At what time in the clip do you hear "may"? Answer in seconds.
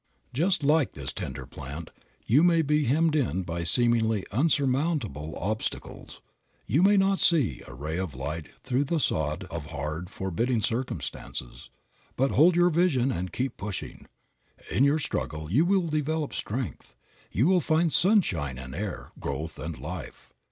2.41-2.63, 6.81-6.97